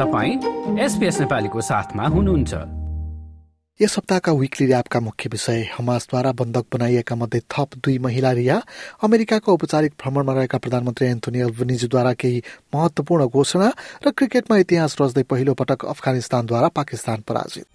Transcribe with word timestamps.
तपाईँ 0.00 0.78
एसपिएस 0.80 1.20
नेपालीको 1.20 1.60
साथमा 1.60 2.04
हुनुहुन्छ। 2.08 2.52
यस 3.80 3.94
हप्ताका 3.98 4.32
विकली 4.32 4.66
ऱ्यापका 4.66 5.00
मुख्य 5.00 5.28
विषय 5.28 5.60
हमासद्वारा 5.78 6.32
बन्धक 6.32 6.64
बनाइएका 6.74 7.14
मध्ये 7.16 7.40
थप 7.52 7.76
दुई 7.84 7.98
महिला 7.98 8.32
रिया 8.32 8.56
अमेरिकाको 9.04 9.52
औपचारिक 9.52 9.92
भ्रमणमा 10.00 10.32
रहेका 10.32 10.58
प्रधानमन्त्री 10.58 11.06
एन्थोनी 11.06 11.40
अल्बनिजद्वारा 11.40 12.12
केही 12.12 12.42
महत्वपूर्ण 12.74 13.26
घोषणा 13.26 13.68
र 14.06 14.10
क्रिकेटमा 14.16 14.56
इतिहास 14.56 14.96
रच्दै 15.00 15.22
पहिलो 15.22 15.54
पटक 15.54 15.84
अफगानिस्तानद्वारा 15.84 16.68
पाकिस्तान 16.68 17.20
पराजित। 17.28 17.66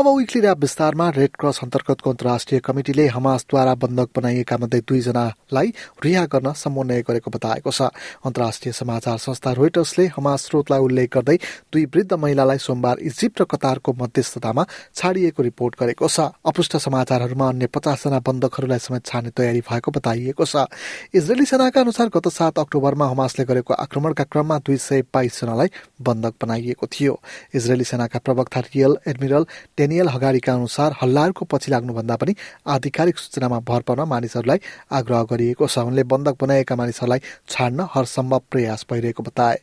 अब 0.00 0.06
विकली 0.08 0.40
ऱ्याप 0.40 0.58
विस्तारमा 0.60 1.08
रेड 1.12 1.36
क्रस 1.36 1.58
अन्तर्गतको 1.62 2.10
अन्तर्राष्ट्रिय 2.10 2.60
कमिटिले 2.64 3.06
हमासद्वारा 3.12 3.74
बन्धक 3.76 4.08
बनाइएका 4.16 4.56
मध्ये 4.56 4.80
दुईजनालाई 4.88 5.72
रिहा 6.04 6.24
गर्न 6.24 6.52
समन्वय 6.56 7.02
गरेको 7.04 7.30
बताएको 7.30 7.70
छ। 7.70 7.92
अन्तर्राष्ट्रिय 8.24 8.72
समाचार 8.72 9.18
संस्था 9.20 9.52
रोइटर्सले 9.52 10.06
हमास 10.16 10.40
स्रोतलाई 10.40 10.80
उल्लेख 10.80 11.08
गर्दै 11.14 11.36
दुई 11.68 11.84
वृद्ध 11.86 12.12
महिलालाई 12.14 12.58
सोमबार 12.58 12.96
इजिप्ट 13.04 13.40
र 13.40 13.44
कतारको 13.44 13.92
मध्यस्थतामा 14.00 14.64
छाडिएको 14.96 15.42
रिपोर्ट 15.42 15.76
गरेको 15.76 16.08
छ। 16.08 16.32
अपुष्ट 16.48 16.76
समाचारहरूमा 16.80 17.48
अन्य 17.50 17.66
पचासजना 17.68 18.18
बन्धकहरूलाई 18.24 18.78
समेत 18.80 19.04
छाड्ने 19.04 19.30
तयारी 19.36 19.60
भएको 19.60 19.90
बताइएको 19.92 20.44
छ। 20.46 20.64
इजरायली 21.12 21.44
सेनाका 21.44 21.80
अनुसार 21.80 22.08
गत 22.08 22.28
सात 22.30 22.58
अक्टोबरमा 22.58 23.04
हमासले 23.12 23.44
गरेको 23.44 23.74
आक्रमणका 23.76 24.24
क्रममा 24.32 24.58
दुई 24.64 24.80
सय 24.80 25.04
बाइसजनालाई 25.12 25.68
बन्धक 26.00 26.34
बनाइएको 26.40 26.86
थियो। 26.88 27.20
इजरायली 27.52 27.84
सेनाका 27.84 28.18
प्रवक्ता 28.24 28.60
रियल 28.72 28.96
एडमिरल 29.04 29.44
डेनियल 29.90 30.08
हगारीका 30.14 30.52
अनुसार 30.54 30.94
हल्लाहरूको 31.02 31.44
पछि 31.50 31.70
लाग्नुभन्दा 31.70 32.16
पनि 32.22 32.32
आधिकारिक 32.74 33.18
सूचनामा 33.18 33.58
भर 33.66 33.80
पर्न 33.90 34.06
मानिसहरूलाई 34.06 34.60
आग्रह 34.86 35.22
गरिएको 35.34 35.66
छ। 35.66 35.82
उनले 35.90 36.02
बन्धक 36.06 36.36
बनाएका 36.38 36.74
मानिसहरूलाई 36.78 37.20
छाड्न 37.50 37.90
हरसम्भव 37.90 38.42
प्रयास 38.54 38.86
भइरहेको 38.86 39.22
बताए। 39.26 39.56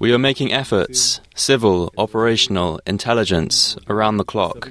We 0.00 0.12
are 0.16 0.18
making 0.18 0.50
efforts, 0.50 1.20
civil, 1.36 1.92
operational, 1.98 2.80
intelligence, 2.86 3.76
around 3.86 4.16
the 4.16 4.24
clock. 4.24 4.70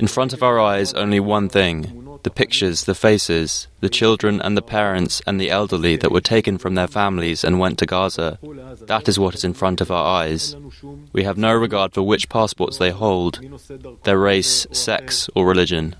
In 0.00 0.06
front 0.06 0.32
of 0.32 0.42
our 0.42 0.60
eyes, 0.60 0.94
only 0.94 1.18
one 1.18 1.48
thing 1.48 2.04
the 2.24 2.30
pictures, 2.30 2.84
the 2.84 2.94
faces, 2.94 3.68
the 3.80 3.88
children 3.88 4.40
and 4.40 4.56
the 4.56 4.62
parents 4.62 5.22
and 5.26 5.40
the 5.40 5.50
elderly 5.50 5.96
that 5.96 6.10
were 6.10 6.20
taken 6.20 6.58
from 6.58 6.74
their 6.74 6.88
families 6.88 7.44
and 7.44 7.58
went 7.58 7.78
to 7.78 7.86
Gaza. 7.86 8.38
That 8.86 9.08
is 9.08 9.18
what 9.18 9.34
is 9.34 9.44
in 9.44 9.54
front 9.54 9.80
of 9.80 9.90
our 9.90 10.04
eyes. 10.04 10.56
We 11.12 11.24
have 11.24 11.38
no 11.38 11.54
regard 11.54 11.94
for 11.94 12.02
which 12.02 12.28
passports 12.28 12.78
they 12.78 12.90
hold, 12.90 13.40
their 14.04 14.18
race, 14.18 14.66
sex, 14.72 15.30
or 15.34 15.46
religion. 15.46 15.96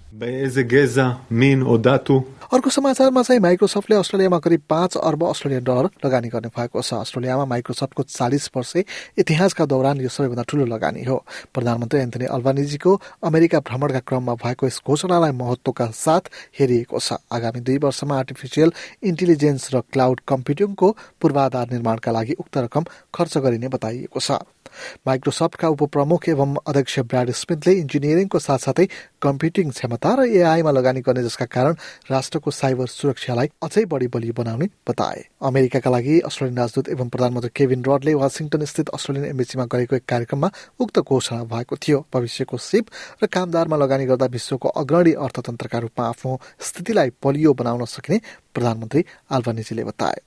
अर्को 2.50 2.70
समाचारमा 2.70 3.22
चाहिँ 3.22 3.40
माइक्रोसफ्टले 3.40 3.96
अस्ट्रेलियामा 3.96 4.38
करिब 4.40 4.60
पाँच 4.68 4.96
अर्ब 4.96 5.24
Australian 5.24 5.64
dollar 5.64 5.88
लगानी 6.04 6.28
गर्ने 6.28 6.48
भएको 6.48 6.80
छ। 6.80 6.94
अस्ट्रेलियामा 7.04 7.44
माइक्रोसफ्टको 7.44 8.02
चालिस 8.02 8.48
वर्ष 8.56 8.72
इतिहासका 9.20 9.66
दौरान 9.68 10.00
यो 10.00 10.08
सबैभन्दा 10.08 10.42
ठूलो 10.48 10.64
लगानी 10.64 11.04
हो। 11.04 11.16
प्रधानमन्त्री 11.52 12.00
एन्थनी 12.00 12.24
अल्बानिजीको 12.24 12.94
अमेरिका 13.20 13.60
भ्रमणका 13.60 14.00
क्रममा 14.00 14.34
भएको 14.40 14.66
यस 14.66 14.80
घोषणालाई 14.80 15.32
महत्वका 15.36 15.86
साथ 15.92 16.32
हेरिएको 16.56 16.98
छ। 16.98 17.20
आगामी 17.28 17.60
दुई 17.60 17.78
वर्षमा 17.84 18.16
आर्टिफिसियल 18.16 18.72
इन्टेलिजेन्स 19.04 19.74
र 19.74 19.80
क्लाउड 19.92 20.20
कम्प्युटिङको 20.24 20.88
पूर्वाधार 21.20 21.66
निर्माणका 21.68 22.12
लागि 22.12 22.32
उक्त 22.40 22.56
रकम 22.64 22.84
खर्च 23.12 23.38
गरिने 23.44 23.68
बताइएको 23.68 24.20
छ। 24.20 24.40
माइक्रोसफ्टका 25.06 25.68
उपप्रमुख 25.68 26.28
एवं 26.28 26.54
अध्यक्ष 26.64 26.98
ब्राड 27.08 27.30
स्मिथले 27.32 27.72
इन्जिनियरिङको 27.74 28.38
साथसाथै 28.38 28.86
कम्प्युटिङ 29.22 29.70
क्षमता 29.70 30.10
र 30.18 30.20
एआईमा 30.38 30.70
लगानी 30.70 31.00
गर्ने 31.06 31.22
जसका 31.22 31.46
कारण 31.54 31.74
राष्ट्रको 32.10 32.50
साइबर 32.50 32.86
सुरक्षालाई 32.86 33.48
अझै 33.66 33.84
बढी 33.92 34.06
बलियो 34.14 34.32
बनाउने 34.38 34.66
बताए 34.88 35.20
अमेरिकाका 35.50 35.90
लागि 35.90 36.14
अस्ट्रेलियन 36.28 36.58
राजदूत 36.58 36.88
एवं 36.94 37.08
प्रधानमन्त्री 37.14 37.50
केभिन 37.58 37.80
रडले 37.88 38.14
वासिङटन 38.22 38.64
स्थित 38.72 38.88
अस्ट्रेलियन 38.96 39.26
एम्बेसीमा 39.32 39.64
गरेको 39.74 39.96
एक 39.96 40.06
कार्यक्रममा 40.08 40.48
उक्त 40.80 40.96
घोषणा 41.02 41.42
भएको 41.52 41.76
थियो 41.82 41.98
भविष्यको 42.14 42.56
सिप 42.68 42.84
र 43.22 43.26
कामदारमा 43.34 43.76
लगानी 43.82 44.04
गर्दा 44.10 44.26
विश्वको 44.38 44.68
अग्रणी 44.82 45.12
अर्थतन्त्रका 45.26 45.78
रूपमा 45.84 46.04
आफ्नो 46.08 46.38
स्थितिलाई 46.68 47.08
बलियो 47.24 47.54
बनाउन 47.60 47.84
सकिने 47.96 48.18
प्रधानमन्त्री 48.54 49.04
आल्बानिजीले 49.34 49.84
बताए. 49.90 50.18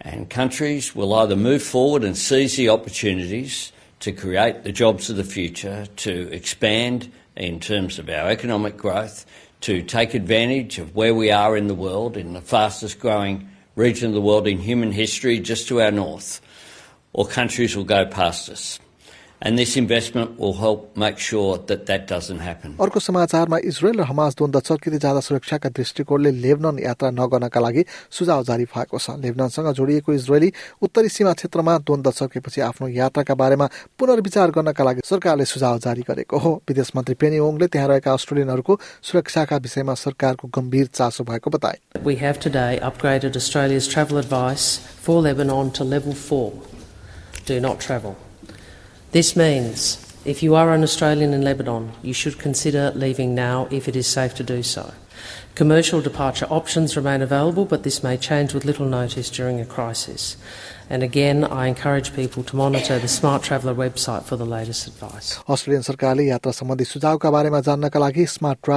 And 0.00 0.28
countries 0.28 0.94
will 0.94 1.12
either 1.14 1.36
move 1.36 1.62
forward 1.62 2.04
and 2.04 2.16
seize 2.16 2.54
the 2.56 2.68
opportunities 2.68 3.72
to 4.00 4.12
create 4.12 4.62
the 4.62 4.72
jobs 4.72 5.10
of 5.10 5.16
the 5.16 5.24
future, 5.24 5.86
to 5.96 6.32
expand 6.32 7.10
in 7.36 7.60
terms 7.60 7.98
of 7.98 8.08
our 8.08 8.28
economic 8.28 8.76
growth, 8.76 9.26
to 9.62 9.82
take 9.82 10.14
advantage 10.14 10.78
of 10.78 10.94
where 10.94 11.14
we 11.14 11.30
are 11.30 11.56
in 11.56 11.66
the 11.66 11.74
world, 11.74 12.16
in 12.16 12.32
the 12.32 12.40
fastest 12.40 12.98
growing 12.98 13.48
region 13.74 14.08
of 14.08 14.14
the 14.14 14.20
world 14.20 14.46
in 14.46 14.58
human 14.58 14.92
history, 14.92 15.38
just 15.40 15.68
to 15.68 15.80
our 15.80 15.90
north, 15.90 16.40
or 17.12 17.26
countries 17.26 17.76
will 17.76 17.84
go 17.84 18.06
past 18.06 18.48
us. 18.48 18.78
अर्को 22.80 23.00
समाचारमा 23.00 23.58
Israel 23.60 24.00
र 24.00 24.02
Hamas 24.08 24.32
द्वन्द 24.36 24.56
चर्किँदै 24.58 24.98
जाँदा 24.98 25.20
सुरक्षाका 25.20 25.68
दृष्टिकोणले 25.76 26.30
Lebanon 26.40 26.78
यात्रा 26.80 27.10
नगर्नका 27.12 27.60
लागि 27.60 27.84
सुझाव 28.10 28.42
जारी 28.48 28.64
भएको 28.64 28.96
छ। 28.96 29.20
लेबननसँग 29.20 29.68
जोडिएको 29.76 30.12
इजरायली 30.12 30.48
उत्तरी 30.80 31.08
सीमा 31.08 31.32
क्षेत्रमा 31.36 31.76
द्वन्द 31.84 32.08
चर्केपछि 32.10 32.60
आफ्नो 32.64 32.88
यात्राका 32.88 33.34
बारेमा 33.36 33.66
पुनर्विचार 33.98 34.50
गर्नका 34.56 34.84
लागि 34.84 35.00
सरकारले 35.04 35.44
सुझाव 35.44 35.78
जारी 35.84 36.02
गरेको 36.08 36.38
हो। 36.38 36.52
विदेश 36.64 36.96
मन्त्री 36.96 37.14
पेनी 37.20 37.38
ओङले 37.38 37.66
त्यहाँ 37.68 37.88
रहेका 37.88 38.12
अस्ट्रेलियनहरूको 38.12 38.80
सुरक्षाका 39.04 39.56
विषयमा 39.60 39.94
सरकारको 40.00 40.48
गम्भीर 40.48 40.86
चासो 40.96 41.24
भएको 41.24 41.50
बताए। 41.50 41.76
This 49.12 49.36
means 49.36 50.02
if 50.24 50.42
you 50.42 50.54
are 50.56 50.72
an 50.72 50.82
Australian 50.82 51.32
in 51.32 51.42
Lebanon, 51.42 51.92
you 52.02 52.12
should 52.12 52.38
consider 52.38 52.90
leaving 52.94 53.34
now 53.34 53.68
if 53.70 53.86
it 53.86 53.94
is 53.94 54.06
safe 54.06 54.34
to 54.34 54.42
do 54.42 54.62
so. 54.62 54.92
Commercial 55.54 56.00
departure 56.00 56.46
options 56.50 56.96
remain 56.96 57.22
available, 57.22 57.64
but 57.64 57.82
this 57.82 58.02
may 58.02 58.16
change 58.16 58.52
with 58.52 58.64
little 58.64 58.86
notice 58.86 59.30
during 59.30 59.60
a 59.60 59.64
crisis. 59.64 60.36
And 60.88 61.02
again, 61.02 61.42
I 61.42 61.66
encourage 61.66 62.14
people 62.14 62.44
to 62.44 62.54
monitor 62.54 62.96
the 63.00 63.08
Smart 63.08 63.42
Traveller 63.42 63.74
website 63.74 64.22
for 64.22 64.36
the 64.36 64.46
latest 64.46 64.86
advice. 64.86 65.30
Australian 65.50 65.82
सरकारले 65.82 66.24
यात्रा 66.24 66.52
सम्बन्धी 66.52 66.84
सुझावका 66.84 67.30
बारेमा 67.30 67.60
जान्नका 67.60 67.98
लागि 67.98 68.26
smart 68.26 68.70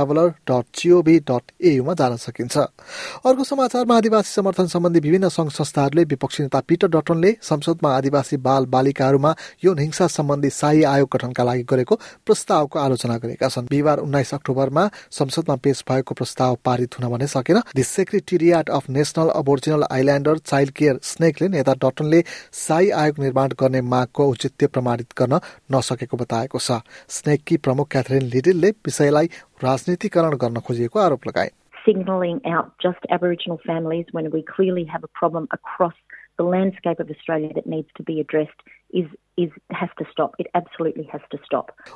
dot 0.50 0.86
dot 1.30 1.52
एयुमा 1.70 1.94
जान 1.94 2.16
सकिन्छ 2.18 2.58
अर्को 2.58 3.44
समाचारमा 3.44 3.98
आदिवासी 3.98 4.34
समर्थन 4.34 4.68
सम्बन्धी 4.74 5.00
विभिन्न 5.00 5.30
संघ 5.30 5.50
संस्थाहरूले 5.52 6.04
विपक्षी 6.10 6.44
नेता 6.44 6.60
पिटर 6.70 6.88
डटनले 6.98 7.32
संसदमा 7.50 7.94
आदिवासी 7.98 8.38
बाल 8.42 8.66
बालिकाहरूमा 8.74 9.34
यौन 9.66 9.80
हिंसा 9.80 10.08
सम्बन्धी 10.10 10.50
शाही 10.50 10.84
आयोग 10.94 11.10
गठनका 11.14 11.44
लागि 11.44 11.64
गरेको 11.70 11.96
प्रस्तावको 12.26 12.80
आलोचना 12.80 13.18
गरेका 13.22 13.50
छन् 13.50 13.70
बिहिबार 13.70 14.00
उन्नाइस 14.08 14.34
अक्टोबरमा 14.40 14.88
संसदमा 15.20 15.56
पेश 15.62 15.84
भएको 15.86 16.18
प्रस्ताव 16.18 16.58
पारित 16.66 17.00
हुन 17.00 17.10
भने 17.14 17.28
सकेन 17.30 17.62
the 17.76 17.84
Secretariat 17.86 18.70
of 18.80 18.90
National 18.98 19.30
Aboriginal 19.38 19.88
Islander 19.92 20.38
Child 20.48 20.74
Care 20.82 21.00
स्नेकले 21.14 21.54
नेता 21.54 21.74
डटनले 22.00 22.22
शाही 22.54 22.90
आयोग 22.92 23.20
निर्माण 23.20 23.50
गर्ने 23.60 23.82
मागको 23.94 24.30
औचित्य 24.32 24.68
प्रमाणित 24.74 25.14
गर्न 25.20 25.40
नसकेको 25.76 26.18
बताएको 26.18 26.60
छ 26.60 26.80
स्नेककी 27.18 27.58
प्रमुख 27.68 27.88
क्याथरिन 27.92 28.24
लिडिलले 28.36 28.70
विषयलाई 28.88 29.28
राजनीतिकरण 29.64 30.38
गर्न 30.44 30.60
खोजिएको 30.68 31.00
आरोप 31.00 31.28
लगाए 31.28 31.52
signalling 31.84 32.40
out 32.54 32.72
just 32.84 33.06
Aboriginal 33.16 33.60
families 33.66 34.10
when 34.16 34.26
we 34.32 34.40
clearly 34.48 34.82
have 34.94 35.06
a 35.06 35.12
problem 35.20 35.46
across 35.58 35.94
the 36.42 36.46
landscape 36.56 37.00
of 37.04 37.14
Australia 37.14 37.52
that 37.58 37.70
needs 37.74 37.96
to 38.00 38.04
be 38.10 38.16
addressed 38.24 38.66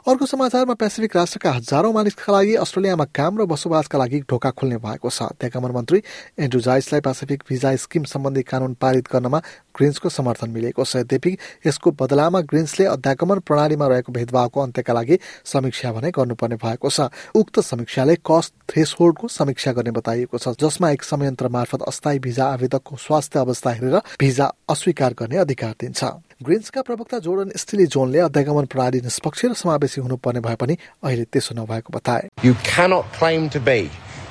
अर्को 0.07 0.25
समाचारमा 0.25 0.73
पेसिफिक 0.73 1.15
राष्ट्रका 1.15 1.51
हजारौं 1.51 1.91
मानिसका 1.93 2.33
लागि 2.33 2.55
अस्ट्रेलियामा 2.55 3.05
काम 3.11 3.41
र 3.41 3.45
बसोबासका 3.45 3.97
लागि 3.99 4.19
ढोका 4.31 4.51
खोल्ने 4.55 4.77
भएको 4.79 5.09
छ। 5.09 5.27
त्यहाँका 5.35 5.59
मन्त्री 5.59 5.99
एन्ड्रु 6.39 6.59
जाइसलाई 6.61 7.01
पेसिफिक 7.01 7.43
भिजा 7.49 7.75
स्किम 7.75 8.03
सम्बन्धी 8.07 8.41
कानून 8.47 8.73
पारित 8.79 9.07
गर्नमा 9.11 9.39
ग्रिन्सको 9.75 10.09
समर्थन 10.09 10.49
मिलेको 10.55 10.83
छ। 10.85 11.03
यद्यपि 11.03 11.37
यसको 11.67 11.91
बदलामा 11.99 12.39
ग्रिन्सले 12.47 12.85
अध्यागमन 12.85 13.39
प्रणालीमा 13.43 13.87
रहेको 13.87 14.11
भेदभावको 14.13 14.61
अन्त्यका 14.63 14.93
लागि 14.93 15.19
समीक्षा 15.43 15.91
भने 15.91 16.11
गर्नुपर्ने 16.15 16.55
भएको 16.63 16.89
छ। 16.89 17.11
उक्त 17.35 17.59
समीक्षाले 17.59 18.15
कस्ट 18.23 18.53
थ्रेसहोल्डको 18.71 19.27
समीक्षा 19.27 19.71
गर्ने 19.75 19.91
बताइएको 19.99 20.37
छ 20.37 20.55
जसमा 20.55 20.91
एक 20.95 21.03
संयन्त्र 21.03 21.47
मार्फत 21.51 21.81
अस्थायी 21.91 22.19
भिजा 22.23 22.45
आवेदकको 22.55 22.95
स्वास्थ्य 22.95 23.39
अवस्था 23.39 23.69
हेरेर 23.73 23.99
भिजा 24.19 24.47
अस्वीकार 24.69 25.13
गर्ने 25.19 25.37
अधिकार 25.43 25.75
दिन्छ। 25.81 26.03
ग्रिन्सका 26.41 26.81
प्रवक्ता 26.81 27.19
जोर्डन 27.19 27.51
स्टिली 27.55 27.85
जोनले 27.93 28.19
अध्यागमन 28.19 28.65
प्रणाली 28.65 29.01
निष्पक्ष 29.01 29.45
र 29.45 29.53
समावेशी 29.53 30.01
हुनुपर्ने 30.01 30.39
भए 30.39 30.55
पनि 30.55 30.77
अहिले 31.03 31.25
त्यसो 31.29 31.55
नभएको 31.55 31.93
बताए। 31.93 32.29
You 32.45 32.53
cannot 32.65 33.03
claim 33.19 33.47
to 33.53 33.59
be 33.69 33.81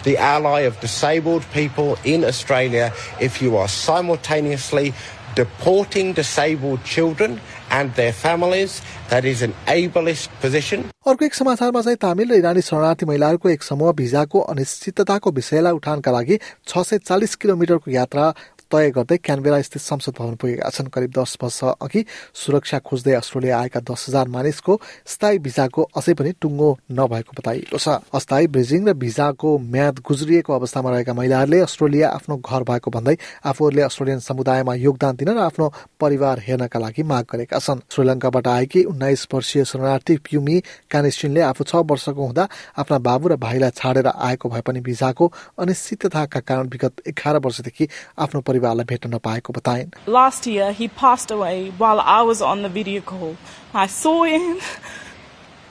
the 0.06 0.14
ally 0.32 0.66
of 0.66 0.81
disabled 0.82 1.43
people 1.54 1.94
in 2.12 2.22
Australia 2.32 2.93
if 3.22 3.43
you 3.43 3.56
are 3.56 3.69
simultaneously 3.69 4.90
deporting 5.37 6.14
disabled 6.14 6.81
children 6.94 7.38
and 7.72 7.94
their 7.94 8.12
families. 8.12 8.82
That 9.08 9.25
is 9.25 9.43
an 9.43 9.54
ableist 9.66 10.31
position. 10.43 10.84
अर्को 11.06 11.25
एक 11.25 11.34
समाचारमा 11.34 11.81
चाहिँ 11.82 11.96
तामिल 12.02 12.32
र 12.32 12.34
इरानी 12.34 12.60
शरणार्थी 12.62 13.06
महिलाहरूको 13.06 13.49
एक 13.49 13.62
समूह 13.62 13.93
भिजाको 13.93 14.40
अनिश्चितताको 14.52 15.31
विषयलाई 15.38 15.72
उठानका 15.72 16.10
लागि 16.12 16.38
छ 16.69 16.84
सय 16.88 16.99
चालिस 16.99 17.34
किलोमिटरको 17.43 17.90
यात्रा 17.90 18.25
तय 18.73 18.91
गर्दै 18.91 19.17
क्यानबेरा 19.21 19.61
स्थित 19.63 19.83
संसद 19.83 20.15
भवन 20.19 20.35
पुगेका 20.41 20.69
छन्। 20.71 20.89
करिब 20.89 21.11
दस 21.13 21.37
वर्ष 21.43 21.61
अघि 21.77 22.05
सुरक्षा 22.35 22.79
खोज्दै 22.81 23.13
अस्ट्रेलिया 23.15 23.59
आएका 23.59 23.81
दस 23.85 24.07
हजार 24.09 24.29
मानिसको 24.29 24.81
स्थायी 25.07 25.39
भिजाको 25.39 25.83
अझै 25.93 26.15
पनि 26.17 26.33
टुङ्गो 26.41 26.71
नभएको 26.91 27.33
बताइएको 27.37 27.79
छ। 27.79 28.01
अस्थायी 28.11 28.47
ब्रिजिङ 28.49 28.89
र 28.89 28.93
भिजाको 28.97 29.49
म्याद 29.69 30.01
गुज्रिएको 30.01 30.51
अवस्थामा 30.53 30.91
रहेका 30.91 31.13
महिलाहरूले 31.13 31.61
अस्ट्रेलिया 31.69 32.09
आफ्नो 32.17 32.37
घर 32.41 32.63
भएको 32.65 32.89
भन्दै 32.91 33.17
आफूहरूले 33.45 33.83
अस्ट्रेलियन 33.83 34.21
समुदायमा 34.23 34.75
योगदान 34.81 35.17
दिन 35.17 35.29
र 35.37 35.39
आफ्नो 35.43 35.67
परिवार 36.01 36.41
हेर्नका 36.41 36.79
लागि 36.81 37.03
माग 37.05 37.25
गरेका 37.29 37.59
छन्। 37.59 37.85
श्रीलङ्काबाट 37.93 38.47
आएकी 38.49 38.85
उन्नाइस 38.89 39.29
वर्षीय 39.29 39.65
शरणार्थी 39.65 40.17
प्युमी 40.25 40.57
कानिस्टिनले 40.91 41.41
आफू 41.43 41.65
छ 41.65 41.85
वर्षको 41.85 42.23
हुँदा 42.23 42.49
आफ्ना 42.81 42.99
बाबु 42.99 43.29
र 43.29 43.37
भाइलाई 43.37 43.71
छाडेर 43.77 44.07
आएको 44.09 44.49
भए 44.49 44.61
पनि 44.65 44.81
भिजाको 44.81 45.25
अनिश्चितताका 45.61 46.41
कारण 46.41 46.67
विगत 46.73 46.95
एघार 47.09 47.37
वर्षदेखि 47.45 47.89
आफ्नो 48.19 48.41
परिवारलाई 48.62 48.86
भेट्न 48.86 49.13
नपाएको 49.16 49.54
बताइन् 49.54 49.92
Last 50.07 50.48
year 50.48 50.72
he 50.72 50.88
passed 50.88 51.31
away 51.31 51.72
while 51.78 52.00
I 52.00 52.22
was 52.22 52.42
on 52.42 52.62
the 52.62 52.69
video 52.69 53.01
call. 53.01 53.36
I 53.74 53.88
saw 53.88 54.24
him. 54.24 54.60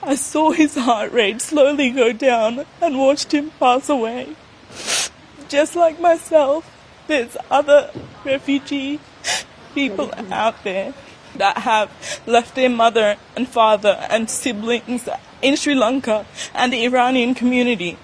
I 0.03 0.15
saw 0.15 0.51
his 0.51 0.75
heart 0.75 1.11
rate 1.11 1.41
slowly 1.41 1.89
go 1.89 2.11
down 2.13 2.65
and 2.81 2.99
watched 2.99 3.33
him 3.33 3.51
pass 3.59 3.89
away. 3.89 4.35
Just 5.49 5.75
like 5.75 5.99
myself, 5.99 6.69
there's 7.07 7.35
other 7.49 7.91
refugee 8.23 8.99
people 9.73 10.11
out 10.31 10.63
there 10.63 10.93
that 11.35 11.57
have 11.59 11.91
left 12.25 12.55
their 12.55 12.69
mother 12.69 13.17
and 13.35 13.47
father 13.47 13.95
and 14.09 14.29
siblings 14.29 15.07
in 15.41 15.55
Sri 15.55 15.75
Lanka 15.75 16.25
and 16.53 16.73
the 16.73 16.83
Iranian 16.85 17.33
community. 17.33 17.97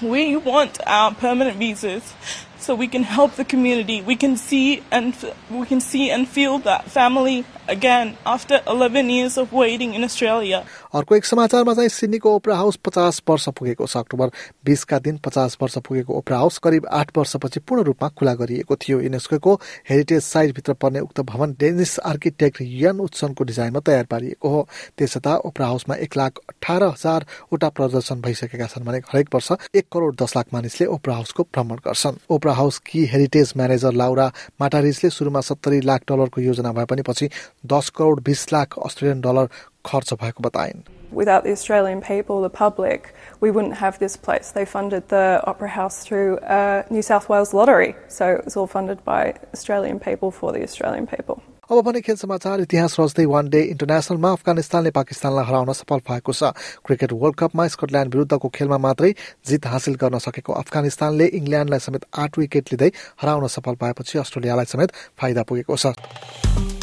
We 0.00 0.36
want 0.36 0.78
our 0.86 1.12
permanent 1.14 1.56
visas 1.56 2.14
so 2.63 2.73
we 2.73 2.87
can 2.87 3.03
help 3.03 3.35
the 3.35 3.43
community. 3.43 4.01
We 4.01 4.15
can 4.15 4.37
see 4.37 4.83
and 4.89 5.13
we 5.51 5.65
can 5.65 5.81
see 5.81 6.09
and 6.09 6.27
feel 6.27 6.59
that 6.59 6.89
family 6.89 7.45
again 7.67 8.17
after 8.25 8.61
11 8.65 9.09
years 9.09 9.37
of 9.37 9.51
waiting 9.51 9.93
in 9.93 10.03
Australia. 10.03 10.65
अर्को 10.93 11.15
एक 11.15 11.25
समाचारमा 11.25 11.73
चाहिँ 11.73 11.89
सिडनीको 11.89 12.33
opera 12.35 12.55
house 12.55 12.75
पचास 12.85 13.21
वर्ष 13.29 13.47
पुगेको 13.49 13.85
छ। 13.85 13.97
October 13.97 14.31
बिसका 14.65 14.97
दिन 14.99 15.17
पचास 15.25 15.57
वर्ष 15.61 15.77
पुगेको 15.77 16.13
ओपरा 16.13 16.37
हाउस 16.37 16.57
करिब 16.57 16.85
आठ 16.85 17.17
वर्षपछि 17.17 17.59
पूर्ण 17.59 17.83
रूपमा 17.83 18.09
खुला 18.13 18.33
गरिएको 18.33 18.75
थियो। 18.77 18.99
युनेस्को 19.01 19.53
हेरिटेज 19.89 20.21
साइटभित्र 20.23 20.73
पर्ने 20.77 20.99
उक्त 20.99 21.21
भवन 21.23 21.55
डेनिस 21.59 21.97
आर्किटेक्ट 21.99 22.61
यन 22.61 22.99
उत्सनको 22.99 23.43
डिजाइनमा 23.43 23.79
तयार 23.81 24.05
पारिएको 24.05 24.49
हो। 24.49 24.67
त्यसता 24.97 25.35
ओपरा 25.41 25.67
हाउसमा 25.67 25.95
एक 25.95 26.17
लाख 26.17 26.39
अठार 26.49 26.83
हजारवटा 26.83 27.69
प्रदर्शन 27.71 28.21
भइसकेका 28.21 28.67
छन् 28.67 28.85
भने 28.85 29.01
हरेक 29.09 29.33
वर्ष 29.33 29.51
एक 29.73 29.87
करोड 29.89 30.21
दस 30.21 30.37
लाख 30.37 30.53
मानिसले 30.53 30.87
ओपरा 30.93 31.15
हाउसको 31.15 31.43
भ्रमण 31.49 31.81
गर्छन्। 31.87 32.21
ओपरा 32.29 32.53
हाउस 32.53 32.79
कि 32.85 33.05
हेरिटेज 33.07 33.53
म्यानेजर 33.57 33.93
लाउरा 33.93 34.31
माटारिजले 34.61 35.09
सुरुमा 35.09 35.41
सत्तरी 35.41 35.81
लाख 35.81 36.01
डलरको 36.09 36.41
योजना 36.41 36.71
भए 36.71 36.85
पनि 36.85 37.01
पछि 37.01 37.29
दस 37.65 37.89
करोड 37.97 38.23
बिस 38.23 38.51
लाख 38.53 38.79
अस्ट्रेलियन 38.85 39.21
डलर 39.21 39.49
खर्च 39.85 40.13
भएको 40.13 40.43
बताइन् 40.43 40.83
Without 41.13 41.43
the 41.43 41.51
Australian 41.51 42.01
people, 42.01 42.41
the 42.41 42.49
public, 42.49 43.13
we 43.39 43.51
wouldn't 43.51 43.75
have 43.75 43.99
this 43.99 44.17
place. 44.17 44.51
They 44.51 44.65
funded 44.65 45.09
the 45.09 45.43
Opera 45.45 45.69
House 45.69 46.03
through 46.03 46.39
a 46.41 46.85
New 46.89 47.03
South 47.03 47.29
Wales 47.29 47.53
lottery, 47.53 47.95
so 48.07 48.29
it 48.29 48.45
was 48.45 48.57
all 48.57 48.65
funded 48.67 49.03
by 49.05 49.35
Australian 49.53 49.99
people 49.99 50.31
for 50.31 50.51
the 50.51 50.63
Australian 50.63 51.05
people. 51.07 51.43
अब 51.71 51.79
भने 51.83 51.99
खेल 52.01 52.15
समाचार 52.15 52.61
इतिहास 52.61 52.95
रच्दै 52.99 53.25
one 53.25 53.49
day 53.49 53.61
इन्टरनेसनलमा 53.73 54.31
अफगानिस्तानले 54.37 54.91
पाकिस्तानलाई 54.97 55.45
हराउन 55.47 55.71
सफल 55.73 55.99
भएको 56.09 56.33
छ 56.33 56.51
cricket 56.85 57.11
world 57.21 57.37
कपमा 57.39 57.67
Scotland 57.75 58.15
विरुद्धको 58.15 58.49
खेलमा 58.59 58.77
मात्रै 58.85 59.11
जित 59.47 59.65
हासिल 59.73 59.95
गर्न 60.03 60.19
सकेको 60.27 60.53
अफगानिस्तानले 60.59 61.27
इङ्ल्याण्डलाई 61.39 61.87
समेत 61.87 62.05
आठ 62.25 62.37
विकेट 62.43 62.73
लिँदै 62.73 62.91
हराउन 63.23 63.47
सफल 63.57 63.81
पाएपछि 63.81 64.19
अस्ट्रेलियालाई 64.27 64.73
समेत 64.75 64.97
फाइदा 65.23 65.43
पुगेको 65.49 65.83
छ 65.85 66.82